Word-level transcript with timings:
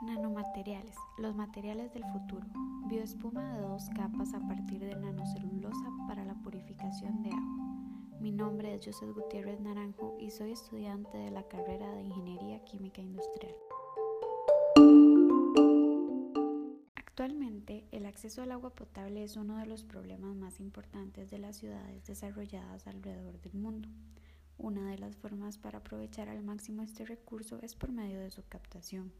Nanomateriales, 0.00 0.94
los 1.16 1.34
materiales 1.34 1.92
del 1.92 2.04
futuro. 2.12 2.46
Bioespuma 2.86 3.52
de 3.52 3.62
dos 3.62 3.88
capas 3.96 4.32
a 4.32 4.38
partir 4.46 4.78
de 4.78 4.94
nanocelulosa 4.94 5.90
para 6.06 6.24
la 6.24 6.34
purificación 6.34 7.20
de 7.24 7.30
agua. 7.30 8.20
Mi 8.20 8.30
nombre 8.30 8.74
es 8.74 8.86
José 8.86 9.10
Gutiérrez 9.10 9.58
Naranjo 9.58 10.16
y 10.20 10.30
soy 10.30 10.52
estudiante 10.52 11.18
de 11.18 11.32
la 11.32 11.42
carrera 11.48 11.90
de 11.90 12.02
Ingeniería 12.02 12.62
Química 12.64 13.00
Industrial. 13.02 13.52
Actualmente, 16.94 17.84
el 17.90 18.06
acceso 18.06 18.42
al 18.42 18.52
agua 18.52 18.70
potable 18.70 19.24
es 19.24 19.36
uno 19.36 19.56
de 19.56 19.66
los 19.66 19.82
problemas 19.82 20.36
más 20.36 20.60
importantes 20.60 21.28
de 21.28 21.38
las 21.38 21.56
ciudades 21.56 22.04
desarrolladas 22.06 22.86
alrededor 22.86 23.40
del 23.40 23.54
mundo. 23.54 23.88
Una 24.58 24.88
de 24.90 24.98
las 24.98 25.16
formas 25.16 25.58
para 25.58 25.78
aprovechar 25.78 26.28
al 26.28 26.44
máximo 26.44 26.82
este 26.82 27.04
recurso 27.04 27.58
es 27.62 27.74
por 27.74 27.90
medio 27.90 28.20
de 28.20 28.30
su 28.30 28.46
captación 28.46 29.12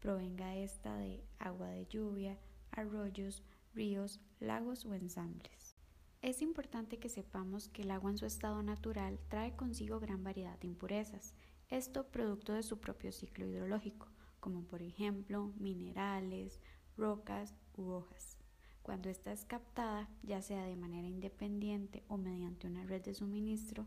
provenga 0.00 0.56
esta 0.56 0.96
de 0.96 1.24
agua 1.38 1.68
de 1.68 1.86
lluvia, 1.86 2.38
arroyos, 2.70 3.42
ríos, 3.74 4.20
lagos 4.40 4.84
o 4.84 4.94
ensambles. 4.94 5.76
Es 6.22 6.42
importante 6.42 6.98
que 6.98 7.08
sepamos 7.08 7.68
que 7.68 7.82
el 7.82 7.90
agua 7.90 8.10
en 8.10 8.18
su 8.18 8.26
estado 8.26 8.62
natural 8.62 9.18
trae 9.28 9.54
consigo 9.54 10.00
gran 10.00 10.24
variedad 10.24 10.58
de 10.58 10.66
impurezas, 10.66 11.34
esto 11.68 12.06
producto 12.08 12.52
de 12.52 12.62
su 12.62 12.78
propio 12.78 13.12
ciclo 13.12 13.46
hidrológico, 13.46 14.08
como 14.40 14.62
por 14.62 14.82
ejemplo 14.82 15.52
minerales, 15.58 16.60
rocas 16.96 17.54
u 17.76 17.90
hojas. 17.90 18.38
Cuando 18.82 19.08
esta 19.08 19.32
es 19.32 19.44
captada, 19.44 20.08
ya 20.22 20.40
sea 20.42 20.64
de 20.64 20.76
manera 20.76 21.08
independiente 21.08 22.04
o 22.08 22.16
mediante 22.16 22.68
una 22.68 22.84
red 22.84 23.02
de 23.02 23.14
suministro, 23.14 23.84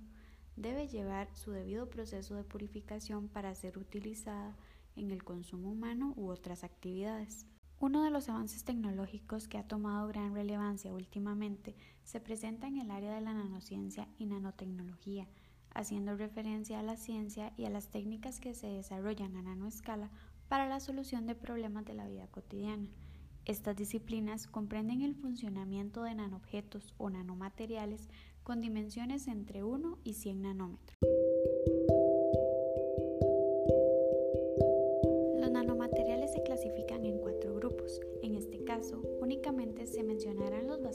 debe 0.58 0.88
llevar 0.90 1.34
su 1.36 1.52
debido 1.52 1.90
proceso 1.90 2.36
de 2.36 2.44
purificación 2.44 3.30
para 3.30 3.56
ser 3.56 3.78
utilizada 3.78 4.58
en 4.96 5.12
el 5.12 5.24
consumo 5.24 5.72
humano 5.72 6.14
u 6.16 6.30
otras 6.30 6.64
actividades. 6.64 7.46
Uno 7.80 8.04
de 8.04 8.12
los 8.12 8.28
avances 8.28 8.66
tecnológicos 8.66 9.48
que 9.48 9.58
ha 9.58 9.68
tomado 9.68 10.08
gran 10.10 10.34
relevancia 10.34 10.94
últimamente 10.94 11.76
se 12.04 12.20
presenta 12.20 12.68
en 12.68 12.78
el 12.78 12.92
área 12.92 13.16
de 13.16 13.22
la 13.22 13.34
nanociencia 13.34 14.10
y 14.18 14.26
nanotecnología, 14.26 15.28
haciendo 15.74 16.18
referencia 16.18 16.80
a 16.80 16.84
la 16.84 16.98
ciencia 16.98 17.54
y 17.56 17.66
a 17.66 17.70
las 17.70 17.88
técnicas 17.90 18.40
que 18.40 18.54
se 18.54 18.68
desarrollan 18.68 19.38
a 19.38 19.42
nanoescala 19.42 20.10
para 20.50 20.68
la 20.68 20.80
solución 20.80 21.26
de 21.26 21.36
problemas 21.36 21.86
de 21.86 21.94
la 21.94 22.08
vida 22.08 22.28
cotidiana. 22.28 22.90
Estas 23.46 23.78
disciplinas 23.78 24.48
comprenden 24.48 25.02
el 25.02 25.16
funcionamiento 25.16 26.04
de 26.04 26.16
nanobjetos 26.16 26.94
o 26.98 27.10
nanomateriales 27.10 28.10
con 28.44 28.60
dimensiones 28.60 29.28
entre 29.28 29.64
1 29.64 30.00
y 30.04 30.16
100 30.16 30.42
nanómetros. 30.42 30.98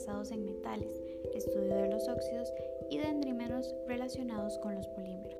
Basados 0.05 0.29
en 0.31 0.45
metales, 0.45 1.01
estudio 1.33 1.75
de 1.77 1.89
los 1.89 2.07
óxidos 2.07 2.53
y 2.91 2.99
dendrímeros 2.99 3.73
relacionados 3.87 4.59
con 4.59 4.75
los 4.75 4.87
polímeros. 4.89 5.39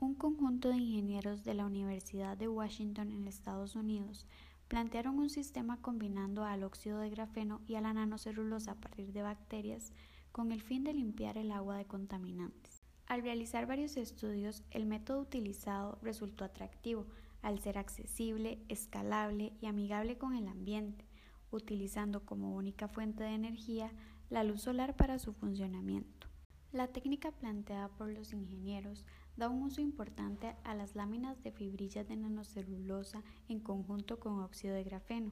Un 0.00 0.14
conjunto 0.16 0.68
de 0.68 0.78
ingenieros 0.78 1.44
de 1.44 1.54
la 1.54 1.64
Universidad 1.64 2.36
de 2.36 2.48
Washington 2.48 3.12
en 3.12 3.28
Estados 3.28 3.76
Unidos 3.76 4.26
plantearon 4.66 5.20
un 5.20 5.30
sistema 5.30 5.80
combinando 5.80 6.42
al 6.42 6.64
óxido 6.64 6.98
de 6.98 7.10
grafeno 7.10 7.60
y 7.68 7.76
a 7.76 7.80
la 7.80 7.92
nanocelulosa 7.92 8.72
a 8.72 8.80
partir 8.80 9.12
de 9.12 9.22
bacterias 9.22 9.92
con 10.32 10.50
el 10.50 10.60
fin 10.60 10.82
de 10.82 10.92
limpiar 10.92 11.38
el 11.38 11.52
agua 11.52 11.76
de 11.76 11.84
contaminantes. 11.84 12.82
Al 13.06 13.22
realizar 13.22 13.66
varios 13.66 13.96
estudios, 13.96 14.64
el 14.72 14.86
método 14.86 15.20
utilizado 15.20 16.00
resultó 16.02 16.44
atractivo 16.44 17.06
al 17.46 17.60
ser 17.60 17.78
accesible, 17.78 18.58
escalable 18.68 19.52
y 19.60 19.66
amigable 19.66 20.18
con 20.18 20.34
el 20.34 20.48
ambiente, 20.48 21.04
utilizando 21.52 22.26
como 22.26 22.56
única 22.56 22.88
fuente 22.88 23.22
de 23.22 23.34
energía 23.34 23.92
la 24.30 24.42
luz 24.42 24.62
solar 24.62 24.96
para 24.96 25.20
su 25.20 25.32
funcionamiento. 25.32 26.26
La 26.72 26.88
técnica 26.88 27.30
planteada 27.30 27.86
por 27.86 28.08
los 28.08 28.32
ingenieros 28.32 29.04
da 29.36 29.48
un 29.48 29.62
uso 29.62 29.80
importante 29.80 30.56
a 30.64 30.74
las 30.74 30.96
láminas 30.96 31.40
de 31.44 31.52
fibrillas 31.52 32.08
de 32.08 32.16
nanocelulosa 32.16 33.22
en 33.48 33.60
conjunto 33.60 34.18
con 34.18 34.40
óxido 34.40 34.74
de 34.74 34.82
grafeno, 34.82 35.30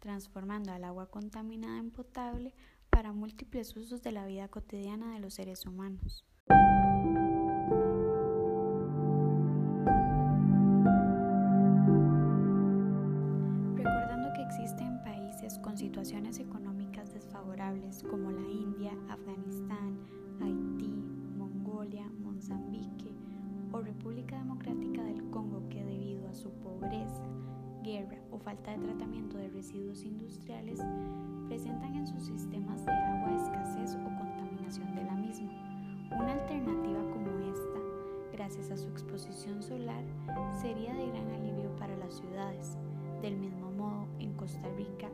transformando 0.00 0.70
al 0.70 0.84
agua 0.84 1.10
contaminada 1.10 1.78
en 1.78 1.90
potable 1.90 2.54
para 2.90 3.14
múltiples 3.14 3.74
usos 3.74 4.02
de 4.02 4.12
la 4.12 4.26
vida 4.26 4.48
cotidiana 4.48 5.14
de 5.14 5.20
los 5.20 5.32
seres 5.32 5.64
humanos. 5.64 6.26
Países 15.44 15.58
con 15.58 15.76
situaciones 15.76 16.38
económicas 16.38 17.12
desfavorables 17.12 18.02
como 18.04 18.30
la 18.30 18.48
India, 18.48 18.92
Afganistán, 19.10 19.98
Haití, 20.40 20.94
Mongolia, 21.36 22.08
Mozambique 22.20 23.12
o 23.72 23.80
República 23.80 24.38
Democrática 24.38 25.02
del 25.04 25.22
Congo 25.30 25.68
que 25.68 25.84
debido 25.84 26.28
a 26.28 26.34
su 26.34 26.50
pobreza, 26.50 27.24
guerra 27.82 28.18
o 28.30 28.38
falta 28.38 28.70
de 28.70 28.78
tratamiento 28.78 29.36
de 29.36 29.48
residuos 29.48 30.02
industriales 30.04 30.80
presentan 31.46 31.94
en 31.94 32.06
sus 32.06 32.22
sistemas 32.22 32.84
de 32.86 32.92
agua 32.92 33.34
escasez 33.36 33.96
o 33.96 34.18
contaminación 34.18 34.94
de 34.94 35.04
la 35.04 35.14
misma. 35.14 35.50
Una 36.12 36.32
alternativa 36.32 37.00
como 37.12 37.28
esta, 37.52 37.80
gracias 38.32 38.70
a 38.70 38.78
su 38.78 38.88
exposición 38.88 39.62
solar, 39.62 40.04
sería 40.62 40.94
de 40.94 41.06
gran 41.08 41.30
alivio 41.32 41.74
para 41.76 41.96
las 41.96 42.14
ciudades. 42.14 42.78
Del 43.20 43.36
mismo 43.36 43.70
modo, 43.72 44.06
en 44.18 44.34
Costa 44.34 44.68
Rica 44.76 45.08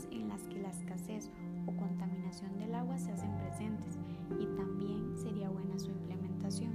zonas 0.00 0.06
en 0.10 0.28
las 0.28 0.42
que 0.42 0.60
la 0.60 0.70
escasez 0.70 1.30
o 1.66 1.76
contaminación 1.76 2.58
del 2.58 2.74
agua 2.74 2.98
se 2.98 3.12
hacen 3.12 3.36
presentes 3.38 3.98
y 4.38 4.46
también 4.56 5.16
sería 5.16 5.48
buena 5.48 5.78
su 5.78 5.90
implementación. 5.90 6.72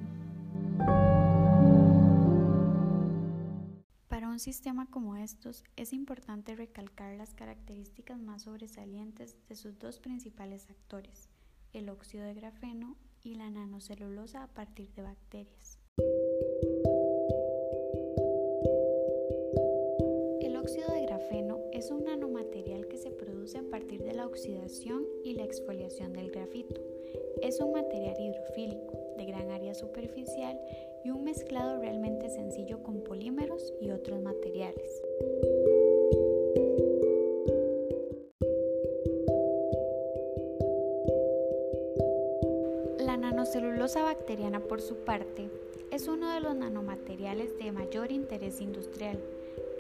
Para 4.08 4.30
un 4.30 4.40
sistema 4.40 4.90
como 4.90 5.16
estos 5.18 5.64
es 5.76 5.94
importante 5.94 6.56
recalcar 6.56 7.16
las 7.16 7.34
características 7.34 8.20
más 8.20 8.44
sobresalientes 8.44 9.38
de 9.50 9.56
sus 9.56 9.78
dos 9.80 10.00
principales 10.00 10.70
actores, 10.70 11.30
el 11.74 11.90
óxido 11.90 12.26
de 12.26 12.34
grafeno 12.34 12.96
y 13.24 13.36
la 13.36 13.50
nanocelulosa 13.50 14.44
a 14.44 14.48
partir 14.48 14.94
de 14.94 15.02
bacterias. 15.02 15.80
Oxidación 24.36 25.06
y 25.24 25.34
la 25.34 25.46
exfoliación 25.46 26.12
del 26.12 26.30
grafito. 26.30 26.82
Es 27.42 27.62
un 27.62 27.72
material 27.72 28.16
hidrofílico, 28.20 28.92
de 29.16 29.26
gran 29.26 29.50
área 29.50 29.74
superficial 29.74 30.60
y 31.06 31.10
un 31.10 31.24
mezclado 31.24 31.80
realmente 31.80 32.28
sencillo 32.28 32.84
con 32.84 33.02
polímeros 33.02 33.74
y 33.80 33.92
otros 33.92 34.22
materiales. 34.22 35.02
La 43.00 43.16
nanocelulosa 43.16 44.04
bacteriana, 44.04 44.60
por 44.60 44.82
su 44.82 44.98
parte, 44.98 45.48
es 45.92 46.10
uno 46.10 46.34
de 46.34 46.42
los 46.42 46.58
nanomateriales 46.58 47.58
de 47.58 47.72
mayor 47.72 48.12
interés 48.12 48.60
industrial. 48.60 49.18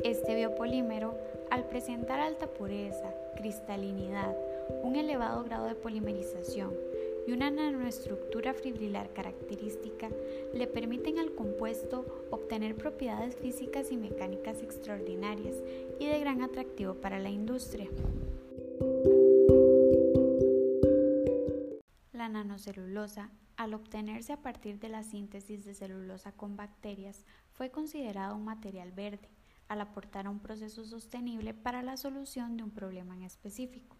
Este 0.02 0.34
biopolímero, 0.34 1.14
al 1.50 1.68
presentar 1.68 2.22
alta 2.22 2.48
pureza, 2.48 3.14
cristalinidad, 3.36 4.36
un 4.84 4.96
elevado 4.96 5.44
grado 5.44 5.68
de 5.68 5.76
polimerización 5.76 6.74
y 7.28 7.32
una 7.32 7.50
nanoestructura 7.50 8.54
fibrilar 8.54 9.12
característica, 9.14 10.10
le 10.54 10.68
permiten 10.68 11.18
al 11.20 11.34
compuesto 11.34 12.28
obtener 12.30 12.76
propiedades 12.76 13.36
físicas 13.36 13.92
y 13.92 13.98
mecánicas 13.98 14.62
extraordinarias 14.62 15.56
y 16.00 16.06
de 16.06 16.20
gran 16.20 16.44
atractivo 16.44 16.96
para 16.96 17.20
la 17.20 17.30
industria. 17.30 17.90
La 22.14 22.30
nanocelulosa 22.30 23.32
al 23.58 23.74
obtenerse 23.74 24.34
a 24.34 24.42
partir 24.42 24.80
de 24.80 24.90
la 24.90 25.04
síntesis 25.04 25.66
de 25.66 25.74
celulosa 25.74 26.32
con 26.32 26.56
bacterias, 26.56 27.26
fue 27.54 27.72
considerado 27.72 28.36
un 28.36 28.44
material 28.44 28.92
verde, 28.92 29.30
al 29.68 29.82
aportar 29.82 30.28
un 30.28 30.40
proceso 30.40 30.84
sostenible 30.86 31.54
para 31.54 31.82
la 31.82 31.98
solución 31.98 32.58
de 32.58 32.64
un 32.64 32.72
problema 32.72 33.16
en 33.16 33.24
específico, 33.24 33.96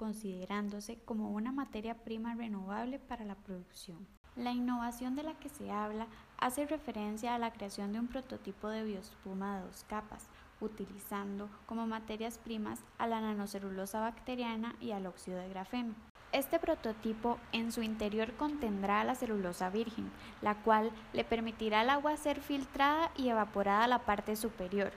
considerándose 0.00 0.96
como 1.04 1.28
una 1.28 1.52
materia 1.52 1.94
prima 1.94 2.34
renovable 2.34 2.98
para 2.98 3.26
la 3.26 3.34
producción. 3.34 4.06
La 4.34 4.50
innovación 4.50 5.14
de 5.14 5.22
la 5.22 5.34
que 5.34 5.50
se 5.50 5.70
habla 5.70 6.06
hace 6.38 6.66
referencia 6.66 7.34
a 7.34 7.38
la 7.38 7.52
creación 7.52 7.92
de 7.92 8.00
un 8.00 8.06
prototipo 8.06 8.70
de 8.70 8.82
bioespuma 8.82 9.58
de 9.58 9.66
dos 9.66 9.84
capas, 9.86 10.26
utilizando 10.58 11.50
como 11.66 11.86
materias 11.86 12.38
primas 12.38 12.82
a 12.96 13.06
la 13.06 13.20
nanocelulosa 13.20 14.00
bacteriana 14.00 14.74
y 14.80 14.92
al 14.92 15.04
óxido 15.04 15.38
de 15.38 15.50
grafeno. 15.50 15.94
Este 16.32 16.58
prototipo 16.58 17.36
en 17.52 17.70
su 17.70 17.82
interior 17.82 18.32
contendrá 18.38 19.04
la 19.04 19.14
celulosa 19.14 19.68
virgen, 19.68 20.10
la 20.40 20.62
cual 20.62 20.92
le 21.12 21.24
permitirá 21.24 21.80
al 21.80 21.90
agua 21.90 22.16
ser 22.16 22.40
filtrada 22.40 23.10
y 23.18 23.28
evaporada 23.28 23.84
a 23.84 23.88
la 23.88 23.98
parte 24.06 24.34
superior. 24.34 24.92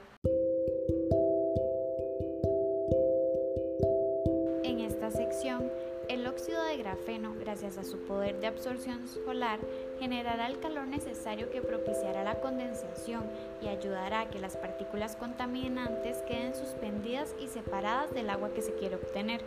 Gracias 7.40 7.78
a 7.78 7.84
su 7.84 7.98
poder 8.00 8.40
de 8.40 8.48
absorción 8.48 9.08
solar, 9.08 9.60
generará 10.00 10.48
el 10.48 10.60
calor 10.60 10.88
necesario 10.88 11.50
que 11.50 11.62
propiciará 11.62 12.24
la 12.24 12.40
condensación 12.40 13.24
y 13.62 13.68
ayudará 13.68 14.22
a 14.22 14.30
que 14.30 14.40
las 14.40 14.58
partículas 14.58 15.16
contaminantes 15.16 16.18
queden 16.24 16.56
suspendidas 16.56 17.36
y 17.40 17.48
separadas 17.48 18.14
del 18.14 18.30
agua 18.30 18.54
que 18.54 18.62
se 18.62 18.74
quiere 18.74 18.96
obtener. 18.96 19.44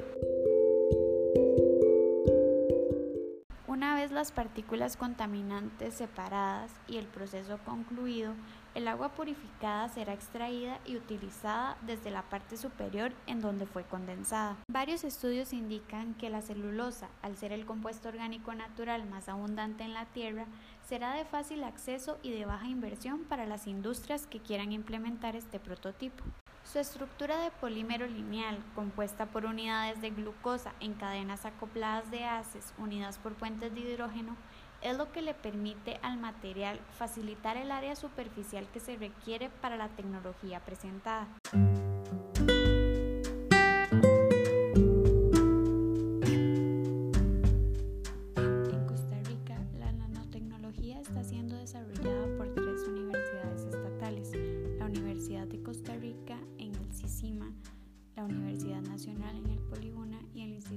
Una 3.76 3.94
vez 3.94 4.10
las 4.10 4.32
partículas 4.32 4.96
contaminantes 4.96 5.92
separadas 5.92 6.72
y 6.88 6.96
el 6.96 7.04
proceso 7.04 7.58
concluido, 7.58 8.32
el 8.74 8.88
agua 8.88 9.10
purificada 9.10 9.90
será 9.90 10.14
extraída 10.14 10.80
y 10.86 10.96
utilizada 10.96 11.76
desde 11.82 12.10
la 12.10 12.22
parte 12.22 12.56
superior 12.56 13.12
en 13.26 13.42
donde 13.42 13.66
fue 13.66 13.84
condensada. 13.84 14.56
Varios 14.72 15.04
estudios 15.04 15.52
indican 15.52 16.14
que 16.14 16.30
la 16.30 16.40
celulosa, 16.40 17.08
al 17.20 17.36
ser 17.36 17.52
el 17.52 17.66
compuesto 17.66 18.08
orgánico 18.08 18.54
natural 18.54 19.04
más 19.10 19.28
abundante 19.28 19.84
en 19.84 19.92
la 19.92 20.06
Tierra, 20.06 20.46
será 20.88 21.12
de 21.12 21.26
fácil 21.26 21.62
acceso 21.62 22.16
y 22.22 22.30
de 22.30 22.46
baja 22.46 22.68
inversión 22.68 23.24
para 23.24 23.44
las 23.44 23.66
industrias 23.66 24.26
que 24.26 24.40
quieran 24.40 24.72
implementar 24.72 25.36
este 25.36 25.60
prototipo. 25.60 26.24
Su 26.72 26.80
estructura 26.80 27.38
de 27.38 27.52
polímero 27.52 28.08
lineal, 28.08 28.58
compuesta 28.74 29.26
por 29.26 29.44
unidades 29.44 30.00
de 30.00 30.10
glucosa 30.10 30.72
en 30.80 30.94
cadenas 30.94 31.46
acopladas 31.46 32.10
de 32.10 32.24
haces 32.24 32.74
unidas 32.76 33.18
por 33.18 33.34
puentes 33.34 33.72
de 33.72 33.80
hidrógeno, 33.82 34.36
es 34.82 34.96
lo 34.96 35.12
que 35.12 35.22
le 35.22 35.32
permite 35.32 36.00
al 36.02 36.18
material 36.18 36.80
facilitar 36.98 37.56
el 37.56 37.70
área 37.70 37.94
superficial 37.94 38.66
que 38.72 38.80
se 38.80 38.96
requiere 38.96 39.48
para 39.48 39.76
la 39.76 39.88
tecnología 39.90 40.58
presentada. 40.58 41.28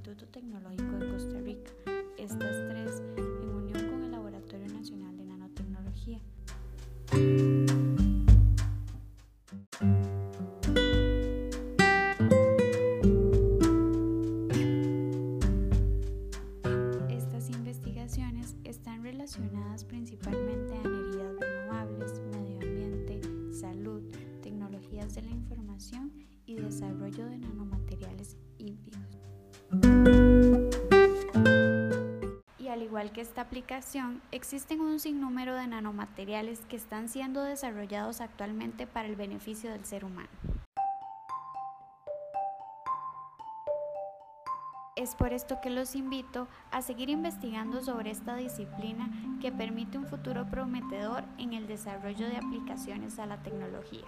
Instituto 0.09 0.31
Tecnológico 0.31 0.97
de 0.97 1.11
Costa 1.11 1.39
Rica. 1.39 1.71
Estas 2.17 2.67
tres 2.67 3.03
igual 33.00 33.13
que 33.13 33.22
esta 33.22 33.40
aplicación, 33.40 34.22
existen 34.34 34.81
un 34.81 35.00
sinnúmero 35.00 35.56
de 35.56 35.68
nanomateriales 35.68 36.60
que 36.68 36.75
están 36.75 37.07
siendo 37.07 37.44
desarrollados 37.44 38.19
actualmente 38.19 38.88
para 38.88 39.07
el 39.07 39.16
beneficio 39.16 39.72
del 39.72 39.86
ser 39.86 40.04
humano. 40.04 40.28
Es 44.98 45.16
por 45.16 45.31
esto 45.31 45.60
que 45.62 45.69
los 45.69 45.96
invito 45.96 46.50
a 46.72 46.81
seguir 46.81 47.10
investigando 47.10 47.81
sobre 47.81 48.12
esta 48.12 48.36
disciplina 48.36 49.10
que 49.40 49.54
permite 49.54 49.98
un 49.98 50.06
futuro 50.06 50.45
prometedor 50.52 51.24
en 51.38 51.54
el 51.54 51.68
desarrollo 51.68 52.28
de 52.28 52.36
aplicaciones 52.36 53.18
a 53.18 53.25
la 53.25 53.42
tecnología. 53.42 54.07